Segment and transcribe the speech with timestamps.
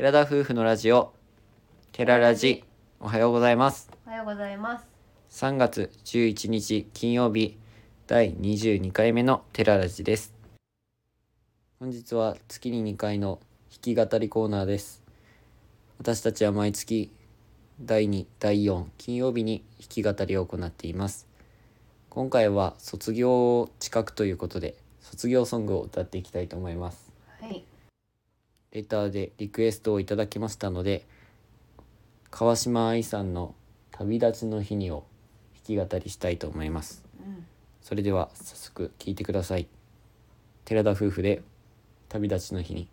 [0.00, 1.12] 寺田夫婦のラジオ
[1.92, 2.64] 寺ラジ
[3.00, 4.88] おはようございますおはようございます。
[5.42, 7.58] 3月11日金曜日
[8.06, 10.32] 第22回目の寺ラジです
[11.80, 13.40] 本日は月に2回の
[13.70, 15.02] 弾き語りコーナーです
[15.98, 17.12] 私たちは毎月
[17.82, 21.26] 第2第4金曜日に弾き語りを行っています
[22.08, 27.09] 今回は卒業近くということで卒業ソングを歌っていきたいと思いますはい。
[28.72, 31.04] レターでリクエストをいただきましたので
[32.30, 33.56] 川島愛さんの
[33.90, 35.04] 「旅立ちの日に」を
[35.66, 37.04] 弾き語りしたいと思います。
[37.18, 37.46] うん。
[37.82, 39.66] それでは早速聴いてください。
[40.64, 41.42] 寺田夫婦で
[42.08, 42.88] 「旅立ちの日に」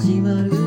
[0.00, 0.59] 始まる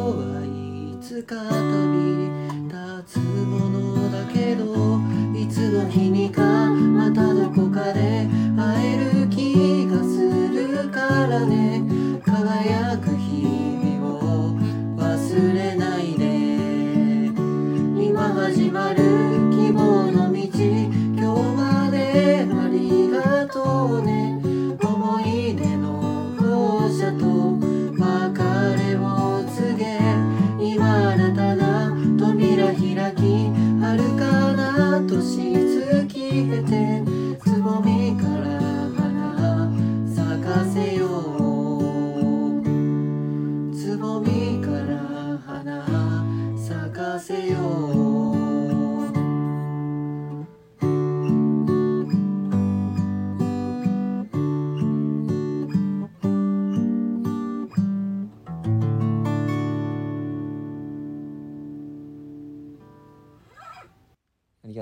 [0.00, 2.30] はいつか旅
[2.68, 4.98] 立つものだけど
[5.38, 11.82] いつの日にかまたどこかで会える気がするからね。
[12.24, 13.19] 輝く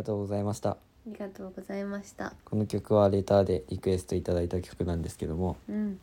[0.09, 0.71] とうございました。
[0.71, 0.77] あ
[1.07, 2.33] りがとうございました。
[2.47, 6.01] この曲はレターでリクエストいただいた曲なんですけどもうん。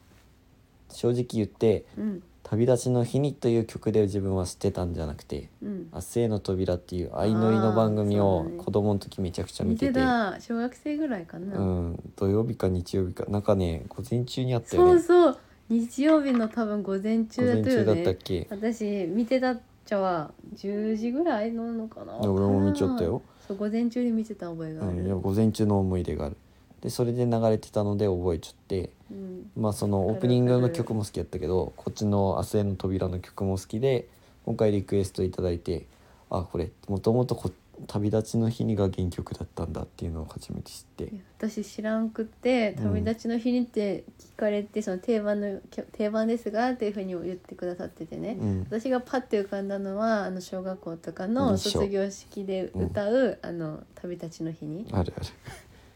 [0.92, 8.64] 正直言ってうん「旅立ちの日に」という曲で自分は知ってたんじゃなくてうん「明日への扉」っていう相乗りの番組をあーそうだね。
[8.64, 9.88] 子供の時めちゃくちゃ見見て。
[9.88, 10.40] ててた。
[10.40, 12.14] 小学生ぐらいかな、うん。
[12.16, 13.26] 土曜日か日曜日か。
[13.28, 14.92] なんかね午前中にあったよね。
[14.92, 15.38] そうそう。
[15.70, 18.48] 日曜日の多分午前午中だった中だったっねけ？
[18.52, 22.18] 私見てたっちゃは10時ぐらいののかな。
[22.20, 26.38] 俺も見ちゃったよそう午前中に見てた覚えがあうん、午前中の思い出がある。
[26.82, 29.52] でそれで流れてたので覚えちゃってうん。
[29.58, 34.08] まあそのオープニングの曲も好きやったけどこっちの「明日への扉」の曲も好きで
[34.46, 35.86] 今回リクエストいただいて
[36.30, 37.52] あこれもともとこ
[37.88, 41.12] 旅立ちの日にが原曲だったんだっていうのを初めて知って。
[41.38, 42.84] 私知らんくってうん。
[42.86, 45.60] 旅立ちの日にって聞かれて、その定番の
[45.92, 48.60] 定番ですがっていうふうに言ってくださっててね、うん。
[48.70, 55.26] 私がパッて浮かんだのはあの小学校とかの卒業式で歌う「あの旅立ちの日に」あるある。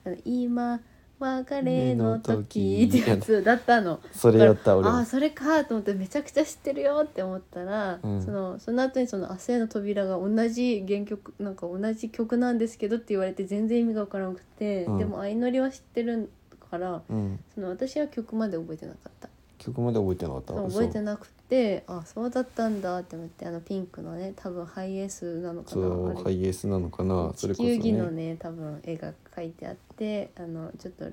[0.05, 0.79] あの今
[1.19, 3.99] 別れの時ってやつだったの。
[4.11, 4.95] それやった俺も。
[4.95, 8.21] ああそれかと思ってめちゃくちゃ知ってるよって思ったら、うん。
[8.21, 14.97] そのその後にその「明日への扉」が同じ原曲なんか同じ曲なんですけどって言われて全然意味が分からなくて、うん。
[14.97, 16.29] でも相乗りは知ってる
[16.69, 17.39] からうん。
[17.53, 26.21] その私は曲まで覚えてなかった曲まで覚えてなかった覚えてなくてあそうだったんだって思ってあのピンクのね多分ハイエースなのかそなあれ。
[26.21, 31.05] うハイエースなのかなそれ地こそ球儀のねね多分絵が描いてあってあのちょっと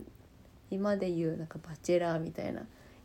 [0.70, 2.62] 今で言うなんかバチェラーみたいな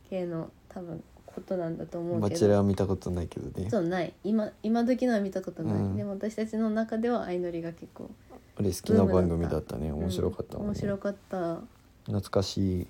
[0.08, 2.28] 系の多分ことなんだと思うけど。
[2.28, 3.68] バチェラー見たことないけどね。
[3.70, 4.12] そうない。
[4.22, 5.96] 今今時のは見たことない、うん。
[5.96, 8.10] でも私たちの中では相乗りが結構
[8.58, 9.88] 俺好きな番組だったね。
[9.88, 10.68] うん面白かったもんね。
[10.72, 11.60] 面白かった。
[12.04, 12.86] 懐かしい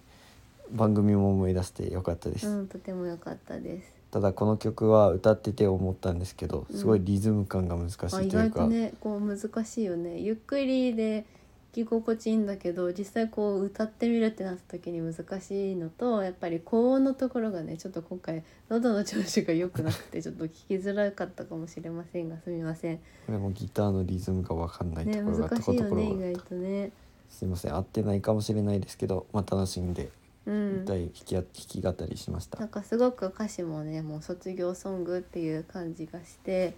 [0.73, 4.03] 番組も思い出してよかったです、うんとても良かったです。
[4.11, 6.77] ただこの曲は歌ってて思ったんですけどうん。
[6.77, 10.19] すごいリズム感が難しい意いうか、外とねこう難しいよね。
[10.19, 11.25] ゆっくりで
[11.73, 22.99] 聴き心地いいんだけど実際こう歌ってみるってなった時に難しいのとやっぱり高音のところがねちょっと今回喉の調子が良くなくて ちょっと聞きづらかったかもしれませんがすみません。
[22.99, 26.93] これもギターのリズムが分かんないとねころがと難しいこところよね意外とね。
[27.31, 30.11] すいません合ってないかもしれないですけどまあ楽しんでうん
[30.47, 36.75] 歌い弾き弾き語りしました、なんかすごく歌詞もねもう卒業ソングっていう感じがして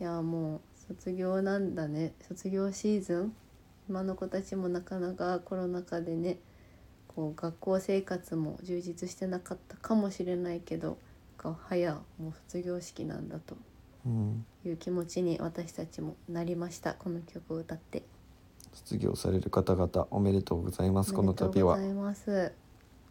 [0.00, 2.12] いやもう卒業なんだね。
[2.28, 3.32] 卒業シーズン。
[3.88, 6.38] 今の子たちもなかなかコロナ禍でね
[7.06, 10.98] こう学校生活も充実してなかったかもしれないけど
[11.38, 13.56] が早もう卒業式なんだと
[14.04, 16.94] うん、いう気持ちに私たちもなりました。
[16.94, 18.04] この曲を歌って。
[18.72, 21.12] 卒業される方々おめでとうございます。
[21.12, 21.78] この度は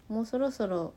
[0.08, 0.94] もうそろそろ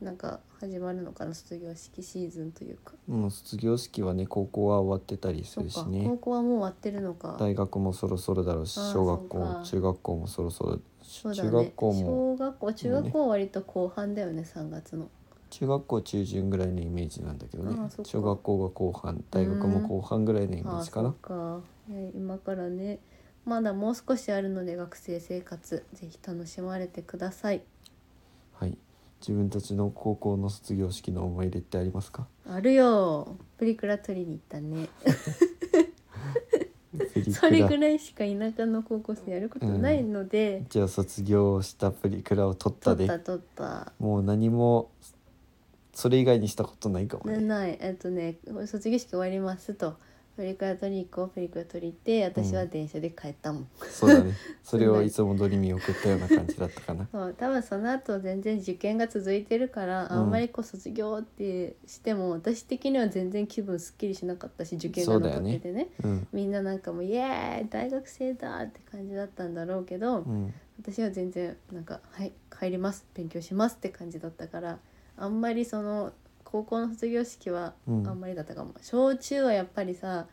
[0.00, 2.94] なんか始まるのかな卒業式シーズンというか。
[3.06, 6.04] もう卒業式はね高校は終わってたりするしね。
[6.06, 7.36] 高校はもう終わってるのか。
[7.38, 9.62] 大学もそろそろだろうし小学校そうか。
[9.64, 11.50] 中学校もそろそろそうだね。
[11.50, 12.00] 中学校も。
[12.00, 15.08] 小学校中学校は割と後半だよね3月の。
[15.50, 17.76] 中学校中旬ぐらいのイメージなんだけどね。
[17.78, 18.10] あーそっか。
[18.10, 21.12] 小学校が後半大学も後半ぐらいのイメージかな。
[21.12, 23.00] か、ね今からね
[23.44, 27.62] まだもう少しあるので学生生活ぜひ楽しまれてください
[28.60, 28.76] はい。
[29.20, 32.26] 自分たちの高校の卒業式の思い出ってありますか？
[32.46, 33.36] あるよ。
[33.56, 34.88] プリクラ取りに行ったね。
[37.32, 43.06] それぐらいしか田舎の高校生やることないので、じゃあ卒業したプリクラを撮ったで。
[43.06, 43.92] 取った取った。
[43.98, 44.90] もう何も
[45.92, 47.44] それ以外にしたことないかもなね。
[47.44, 47.78] ない。
[47.80, 48.36] えっとね
[48.66, 49.96] 卒業式終わりますと
[50.40, 54.32] プリクラ取り行こうプリクラ取り行って私は電車で帰ったもん、そうだね。
[54.64, 57.06] それをいつも通り見送ったような感じだったかな。
[57.12, 60.12] そう多分その後全然受験が続いてるから、うん。
[60.12, 65.88] あんまりこう卒業ってしても私的には全然気分すっきりしなかったし受験が残っててね。
[66.02, 66.26] うん。
[66.32, 70.54] みんななんかもうイエーイ大学生だって感じだったんだろうけど、うん。
[70.80, 74.78] 私は全然なんか「はい帰ります勉強します」って感じだったから
[75.18, 76.14] あんまりその
[76.50, 78.02] 高校の卒業式はあうん。
[78.02, 80.26] んまりだったかも、小中はやっぱりさ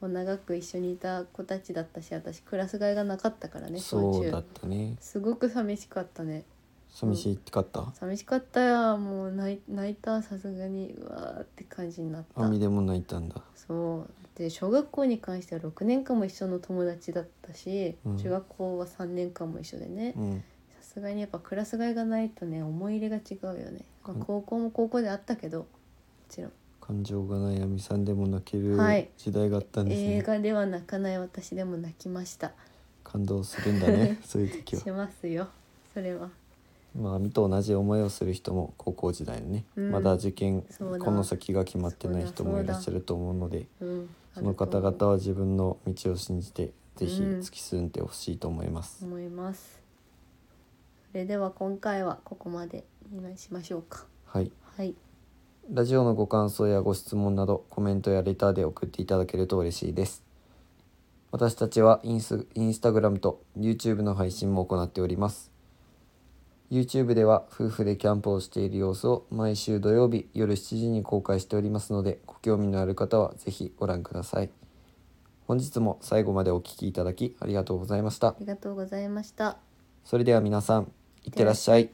[0.00, 4.96] こう長く一緒にいた子たちだったし私クラス替えがなかったからね小そうだ中ったね。
[5.00, 6.44] すごく寂しかったね。
[6.90, 8.96] 寂しいってかった寂しかったよ。
[8.98, 10.92] もう泣い泣いたさすがに。
[10.92, 12.44] うわーって感じになった。
[12.44, 13.42] あみでも泣いたんだ。
[13.56, 14.38] そう。
[14.38, 18.16] で小学校に関しては6年間も一緒の友達だったし、うん。
[18.16, 20.12] 中学校は3年間も一緒でね。
[20.16, 20.44] うん。
[20.80, 25.66] さすがにやっぱクラス替えがないとね思い入れが違うよね、まあうん高校も高校であったけども
[26.28, 26.52] ちろん。
[26.80, 29.08] 感情がないあみさんでも泣けるはい。
[29.16, 32.52] 時代があったんですね、映画では泣かない私でも泣きました。
[33.02, 34.82] 感動するんだね そういう時は。
[34.82, 35.48] しますよ
[35.94, 36.28] それは。
[36.94, 39.90] まあ、アミと同じ思いをする人も高校時代のね、うん。
[39.90, 44.08] まだ受験この先が決まってない人もいらっしゃると思うのでうん。
[44.34, 47.38] その方々は自分の道を信じてぜひう。
[47.38, 49.80] ん突き進んでほしいと思います、思います。
[51.12, 54.06] それでは今回はここまでにしましょうか。
[54.26, 54.50] はい。
[54.76, 54.94] はい。
[55.70, 60.24] ラジオのご感想やご質問などコメントやレターで送っていただけると嬉しいです。
[61.30, 65.50] 私たちはインスインスタグラムと YouTube の配信も行っております。
[66.70, 74.50] YouTube では夫婦でキャンプをしている様子を毎週土曜日夜7時に公開しておりますのでご興味のある方はぜひご覧ください。
[75.46, 78.28] 本日も最後までお聴きいただきありがとうございました。
[78.28, 79.56] ありがとうございました。
[80.04, 80.92] それでは皆さん
[81.24, 81.90] いってらっしゃい